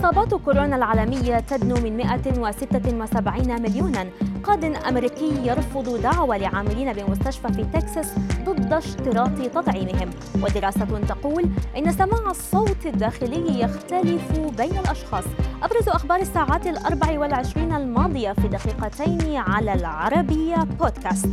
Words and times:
إصابات 0.00 0.34
كورونا 0.34 0.76
العالمية 0.76 1.40
تدنو 1.40 1.74
من 1.74 1.96
176 1.96 3.62
مليونا. 3.62 4.06
قاد 4.44 4.64
أمريكي 4.64 5.46
يرفض 5.46 6.02
دعوة 6.02 6.36
لعاملين 6.36 6.92
بمستشفى 6.92 7.52
في 7.52 7.64
تكساس 7.64 8.14
ضد 8.44 8.72
اشتراط 8.72 9.30
تطعيمهم. 9.54 10.10
ودراسة 10.42 10.84
تقول 11.08 11.50
إن 11.76 11.92
سماع 11.92 12.30
الصوت 12.30 12.86
الداخلي 12.86 13.60
يختلف 13.60 14.38
بين 14.58 14.78
الأشخاص. 14.78 15.24
أبرز 15.62 15.88
أخبار 15.88 16.20
الساعات 16.20 16.66
الأربع 16.66 17.18
والعشرين 17.18 17.72
الماضية 17.72 18.32
في 18.32 18.48
دقيقتين 18.48 19.36
على 19.36 19.72
العربية 19.74 20.56
بودكاست. 20.56 21.30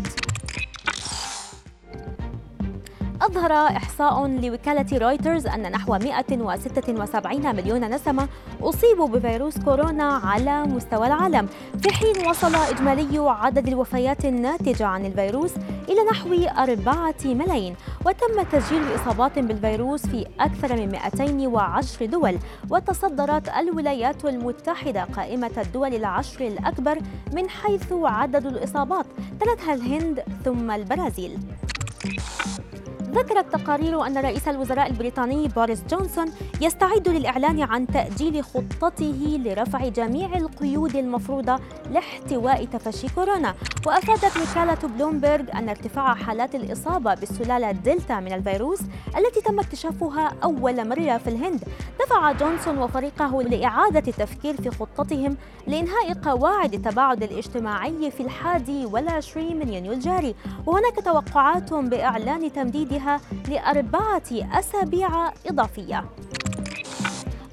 أظهر 3.27 3.51
إحصاء 3.51 4.27
لوكالة 4.27 4.97
رويترز 4.97 5.47
أن 5.47 5.71
نحو 5.71 5.97
176 5.97 7.55
مليون 7.55 7.89
نسمة 7.89 8.27
أصيبوا 8.61 9.07
بفيروس 9.07 9.57
كورونا 9.57 10.03
على 10.03 10.63
مستوى 10.63 11.07
العالم. 11.07 11.47
في 11.81 11.93
حين 11.93 12.27
وصل 12.29 12.55
إجمالي 12.55 13.19
عدد 13.19 13.67
الوفيات 13.67 14.25
الناتجة 14.25 14.85
عن 14.85 15.05
الفيروس 15.05 15.51
إلى 15.89 16.03
نحو 16.11 16.33
4 16.57 17.13
ملايين 17.25 17.75
وتم 18.05 18.43
تسجيل 18.51 18.95
إصابات 18.95 19.39
بالفيروس 19.39 20.05
في 20.05 20.25
أكثر 20.39 20.75
من 20.75 20.91
210 20.91 22.05
دول 22.05 22.37
وتصدرت 22.69 23.49
الولايات 23.49 24.25
المتحدة 24.25 25.03
قائمة 25.03 25.51
الدول 25.57 25.93
العشر 25.95 26.47
الأكبر 26.47 26.99
من 27.33 27.49
حيث 27.49 27.93
عدد 27.93 28.45
الإصابات. 28.45 29.05
تلتها 29.39 29.73
الهند 29.73 30.23
ثم 30.45 30.71
البرازيل. 30.71 31.39
ذكرت 33.17 33.53
تقارير 33.53 34.05
أن 34.05 34.17
رئيس 34.17 34.47
الوزراء 34.47 34.87
البريطاني 34.87 35.47
بوريس 35.47 35.83
جونسون 35.89 36.31
يستعد 36.61 37.07
للإعلان 37.07 37.61
عن 37.61 37.87
تأجيل 37.87 38.43
خطته 38.43 39.39
لرفع 39.45 39.87
جميع 39.87 40.37
القيود 40.37 40.95
المفروضة 40.95 41.59
لاحتواء 41.91 42.65
تفشي 42.65 43.07
كورونا. 43.15 43.55
وأفادت 43.85 44.37
وكالة 44.37 44.95
بلومبرغ 44.95 45.43
أن 45.53 45.69
ارتفاع 45.69 46.13
حالات 46.13 46.55
الإصابة 46.55 47.13
بالسلالة 47.13 47.71
دلتا 47.71 48.19
من 48.19 48.33
الفيروس 48.33 48.79
التي 49.17 49.41
تم 49.41 49.59
اكتشافها 49.59 50.31
أول 50.43 50.87
مرة 50.89 51.17
في 51.17 51.27
الهند. 51.27 51.63
دفع 51.99 52.31
جونسون 52.31 52.77
وفريقه 52.77 53.43
لإعادة 53.43 54.03
التفكير 54.07 54.61
في 54.61 54.69
خطتهم 54.69 55.37
لإنهاء 55.67 56.13
قواعد 56.13 56.73
التباعد 56.73 57.23
الاجتماعي 57.23 58.11
في 58.11 58.23
الحادي 58.23 58.85
والعشرين 58.85 59.59
من 59.59 59.73
يونيو 59.73 59.93
الجاري. 59.93 60.35
وهناك 60.65 60.95
توقعات 61.05 61.73
بإعلان 61.73 62.53
تمديدها 62.53 63.06
لأربعة 63.49 64.23
أسابيع 64.31 65.09
إضافية. 65.47 66.05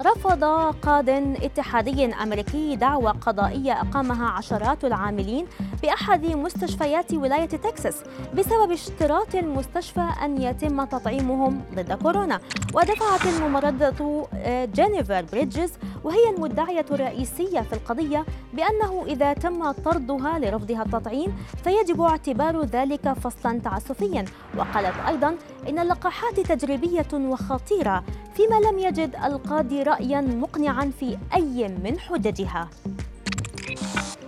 رفض 0.01 0.43
قاد 0.81 1.09
اتحادي 1.43 2.05
أمريكي 2.05 2.75
دعوى 2.75 3.11
قضائية 3.11 3.81
أقامها 3.81 4.27
عشرات 4.29 4.85
العاملين 4.85 5.45
بأحد 5.81 6.25
مستشفيات 6.25 7.13
ولاية 7.13 7.45
تكساس 7.45 8.03
بسبب 8.37 8.71
اشتراط 8.71 9.35
المستشفى 9.35 10.07
أن 10.23 10.41
يتم 10.41 10.83
تطعيمهم 10.85 11.61
ضد 11.75 11.93
كورونا. 11.93 12.39
ودفعت 12.73 13.25
الممرضة 13.25 14.27
آه، 14.33 14.65
جينيفر 14.65 15.25
بريدجز 15.31 15.71
وهي 16.05 16.29
المدعية 16.37 16.85
الرئيسية 16.91 17.61
في 17.61 17.73
القضية 17.73 18.25
بأنه 18.53 19.03
إذا 19.07 19.33
تم 19.33 19.71
طردها 19.71 20.39
لرفضها 20.39 20.83
التطعيم 20.83 21.35
فيجب 21.63 22.01
اعتبار 22.01 22.61
ذلك 22.61 23.13
فصلا 23.13 23.59
تعسفيا. 23.59 24.25
وقالت 24.57 24.95
أيضا 25.07 25.35
إن 25.69 25.79
اللقاحات 25.79 26.39
تجريبية 26.39 27.07
وخطيرة 27.13 28.03
فيما 28.35 28.55
لم 28.55 28.79
يجد 28.79 29.15
القاضي 29.25 29.83
رأيا 29.83 30.21
مقنعا 30.21 30.91
في 30.99 31.17
أي 31.35 31.67
من 31.67 31.99
حججها. 31.99 32.69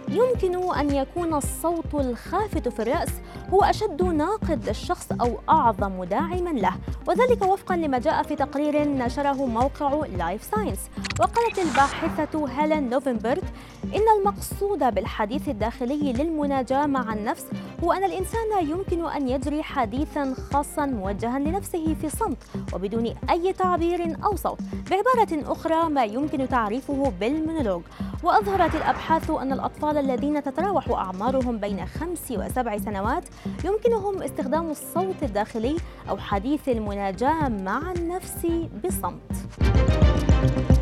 يمكن 0.09 0.73
أن 0.73 0.95
يكون 0.95 1.33
الصوت 1.33 1.95
الخافت 1.95 2.69
في 2.69 2.81
الرأس 2.81 3.09
هو 3.53 3.63
أشد 3.63 4.03
ناقد 4.03 4.67
للشخص 4.67 5.07
أو 5.21 5.39
أعظم 5.49 6.03
داعما 6.03 6.49
له 6.49 6.73
وذلك 7.07 7.41
وفقا 7.41 7.75
لما 7.75 7.99
جاء 7.99 8.23
في 8.23 8.35
تقرير 8.35 8.87
نشره 8.87 9.45
موقع 9.45 10.05
لايف 10.17 10.43
ساينس 10.43 10.79
وقالت 11.19 11.59
الباحثة 11.59 12.47
هيلين 12.47 12.89
نوفنبرغ 12.89 13.41
إن 13.95 14.19
المقصود 14.19 14.93
بالحديث 14.93 15.49
الداخلي 15.49 16.13
للمناجاة 16.13 16.85
مع 16.85 17.13
النفس 17.13 17.45
هو 17.83 17.91
أن 17.91 18.03
الإنسان 18.03 18.69
يمكن 18.69 19.05
أن 19.05 19.29
يجري 19.29 19.63
حديثا 19.63 20.35
خاصا 20.53 20.85
موجها 20.85 21.39
لنفسه 21.39 21.95
في 22.01 22.09
صمت 22.09 22.37
وبدون 22.73 23.13
أي 23.29 23.53
تعبير 23.53 24.17
أو 24.25 24.35
صوت 24.35 24.59
بعبارة 24.91 25.51
أخرى 25.51 25.89
ما 25.89 26.03
يمكن 26.03 26.49
تعريفه 26.49 27.11
بالمونولوج. 27.19 27.81
وأظهرت 28.23 28.75
الأبحاث 28.75 29.29
أن 29.29 29.53
الأطفال 29.53 29.97
الذين 29.97 30.43
تتراوح 30.43 30.89
أعمارهم 30.89 31.57
بين 31.57 31.85
خمس 31.85 32.31
وسبع 32.31 32.77
سنوات 32.77 33.23
يمكنهم 33.65 34.23
استخدام 34.23 34.69
الصوت 34.71 35.23
الداخلي 35.23 35.77
أو 36.09 36.17
حديث 36.17 36.69
المناجاة 36.69 37.49
مع 37.49 37.91
النفس 37.91 38.47
بصمت. 38.85 40.76